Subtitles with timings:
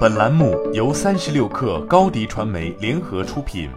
[0.00, 3.70] 本栏目由三十六氪高低传媒联合出品。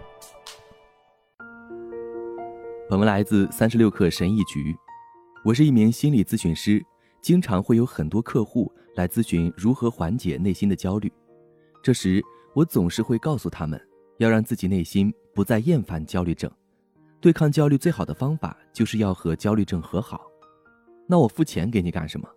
[2.90, 4.76] 本文来自三十六氪神译局。
[5.44, 6.84] 我是一名心理咨询师，
[7.22, 11.10] 经常会有很多客户来咨询如何缓解内心的焦虑。
[11.82, 12.22] 这时，
[12.54, 13.80] 我总是会告诉他们，
[14.18, 16.50] 要让自己内心不再厌烦焦虑症。
[17.18, 20.20] 对抗焦虑最好的方法，就是要和焦虑症和好。
[21.06, 22.28] 那我付钱给你干什么？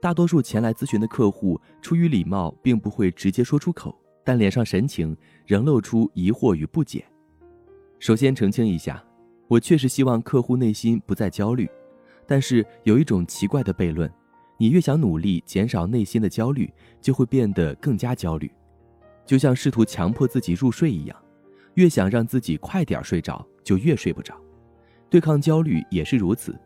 [0.00, 3.94] 大多数前来咨询的客户出于礼貌，并不会直接说出口，
[4.24, 5.14] 但脸上神情
[5.46, 7.04] 仍露出疑惑与不解。
[7.98, 9.04] 首先澄清一下，
[9.46, 11.68] 我确实希望客户内心不再焦虑，
[12.26, 14.10] 但是有一种奇怪的悖论：
[14.56, 16.72] 你越想努力减少内心的焦虑，
[17.02, 18.50] 就会变得更加焦虑，
[19.26, 21.16] 就像试图强迫自己入睡一样，
[21.74, 24.34] 越想让自己快点睡着，就越睡不着。
[25.10, 26.58] 对抗焦虑也是如此。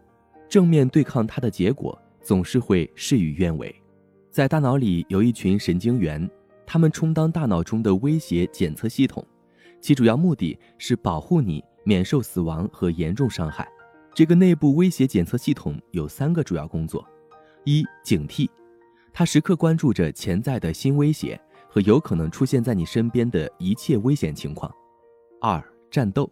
[0.48, 3.73] 正面对抗它的结果总是会事与愿违。
[4.30, 6.28] 在大脑里有一群神经元，
[6.66, 9.24] 它们充当大脑中的威胁检测系统，
[9.80, 13.69] 其主要目的是保护你免受死亡和严重伤害。
[14.12, 17.06] 这个内部威胁检测系统有三个主要工作：
[17.64, 18.48] 一、警惕，
[19.12, 24.70] 它时刻关注着潜在的新威胁和有可能出现在你身边的一切危险情况；
[25.41, 26.30] 二、战斗。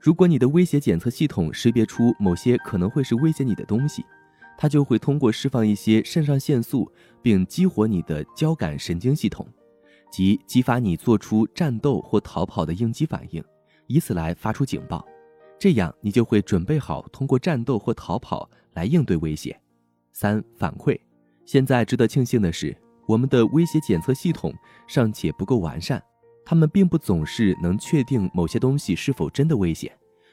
[0.00, 4.04] 如果你的威胁检测系统识别出某些可能会是威胁你的东西，
[4.56, 6.90] 它就会通过释放一些肾上腺素，
[7.20, 9.46] 并激活你的交感神经系统，
[10.10, 13.44] 即激发你做出战斗或逃跑的应激反应，
[13.86, 15.06] 以此来发出警报。
[15.58, 19.58] 这样你就会准备好通过战斗或逃跑来应对威胁。
[20.12, 20.98] 三、反馈。
[21.44, 22.76] 现在值得庆幸的是，
[23.06, 24.52] 我们的威胁检测系统
[24.86, 26.02] 尚且不够完善。
[26.44, 29.92] 他们并不总是能确定某些东西是否真的危险，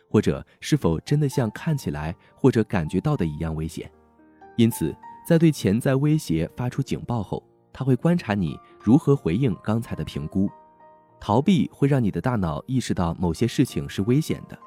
[0.09, 3.91] 或者是否真的像看起来或者感觉到的一样危险。
[4.55, 4.95] 因此，
[5.27, 10.49] 在对潜在威胁发出警报后，他会观察你如何回应刚才的评估。
[11.19, 14.57] 逃避会让你的大脑意识到某些事情是危险的。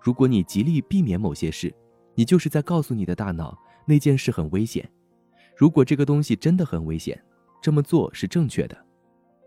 [0.00, 1.74] 如果你极力避免某些事，
[2.14, 4.88] 你就是在告诉你的大脑那件事很危险。
[5.56, 7.18] 如果这个东西真的很危险，
[7.62, 8.76] 这么做是正确的。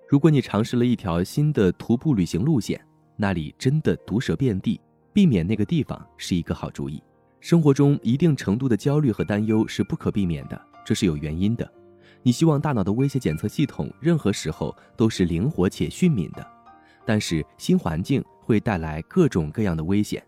[0.09, 2.79] 如果你尝试了一条新的徒步旅行路线，
[3.15, 4.81] 那里真的毒蛇遍地，
[5.13, 7.01] 避免那个地方是一个好主意。
[7.45, 11.71] 生活中一定程度的焦虑和担忧是不可避免的，这是有原因的。
[12.23, 16.43] 你希望大脑的威胁检测系统任何时候都是灵活且迅敏的，
[17.05, 20.25] 但是新环境会带来各种各样的危险，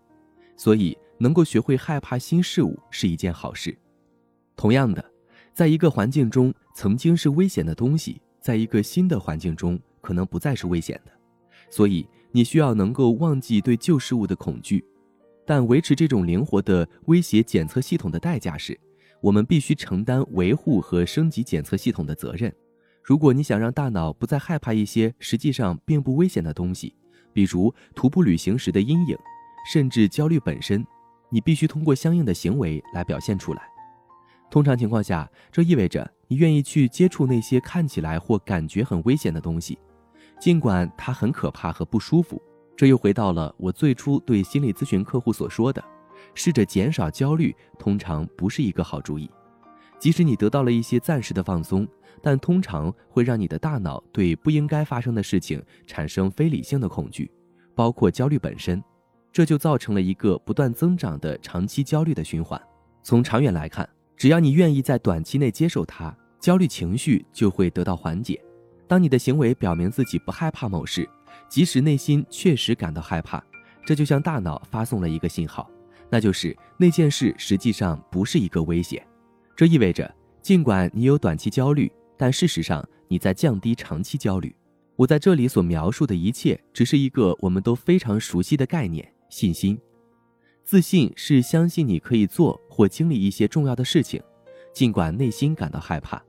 [0.56, 3.76] 所以能够学会害怕新事物是一件好事。
[4.54, 5.04] 同样的，
[5.52, 8.22] 在一个环境中曾经是危险的东西。
[8.40, 11.10] 在一个新的环境中，可能不再是危险的，
[11.68, 14.84] 所以你需要能够忘记对旧事物的恐惧。
[15.48, 18.78] 但维持这种灵活的威胁检测系统的代价是，
[19.22, 22.54] 我们必须承担维护和升级检测系统的责任。
[23.02, 26.94] 如果你想让大脑不再害怕一些实际上并不危险的东西，
[27.32, 29.16] 比如徒步旅行时的阴影，
[29.72, 30.86] 甚至焦虑本身，
[31.30, 33.62] 你必须通过相应的行为来表现出来。
[34.50, 39.78] 通常情况下，这意味着你愿意去接触那些看起来或感觉很危险的东西，
[40.38, 42.38] 尽管它很可怕和不舒服。
[42.78, 45.82] 这又回到了我最初对心理咨询客户所说的：
[46.32, 49.28] 试着减少焦虑，通常不是一个好主意。
[49.98, 51.84] 即使你得到了一些暂时的放松，
[52.22, 57.28] 但通常会让你的大脑对不应该发生的事情产生非理性的恐惧，
[57.74, 58.80] 包括焦虑本身。
[59.32, 62.62] 这就造成了一个不断增长的长期焦虑的循环。
[63.02, 68.40] 从长远来看，只要你愿意在短期内接受它，焦虑情绪就会得到缓解。
[68.86, 71.08] 当你的行为表明自己不害怕某事，
[71.48, 73.42] 即使内心确实感到害怕，
[73.84, 75.70] 这就向大脑发送了一个信号，
[76.10, 79.04] 那就是那件事实际上不是一个威胁。
[79.56, 84.54] 这意味着，尽管你有短期焦虑，但事实上你在降低长期焦虑。
[84.96, 89.78] 我在这里所描述的一切，只是一个我们都非常熟悉的概念——信心。
[90.64, 94.20] 自信是相信你可以做或经历一些重要的事情，
[94.74, 96.22] 尽管内心感到害怕。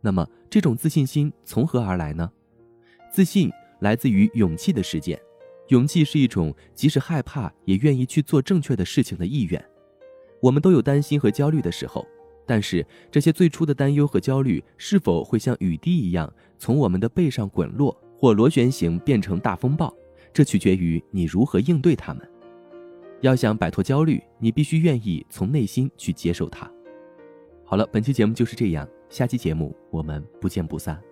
[0.00, 2.28] 那么，这种自信心从何而来呢？
[3.12, 3.50] 自信
[3.82, 5.20] 来自于勇气的实践。
[5.68, 9.62] 勇气是一种即使害怕也愿意去做正确的事情的意愿。
[10.40, 12.06] 我们都有担心和焦虑的时候，
[12.46, 19.94] 但是这些最初的担忧和焦虑是否会像雨滴一样从我们的背上滚落，或螺旋形变成大风暴，
[20.32, 22.28] 这取决于你如何应对它们。
[23.20, 26.70] 要想摆脱焦虑，你必须愿意从内心去接受它。
[27.64, 31.11] 好了，本期节目就是这样，下期节目我们不见不散。